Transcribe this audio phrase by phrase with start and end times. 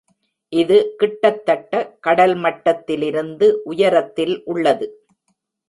[0.53, 4.87] இது கிட்டத்தட்ட கடல் மட்டத்திலிருந்து உயரத்தில் உள்ளது.